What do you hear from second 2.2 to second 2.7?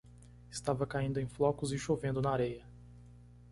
na areia.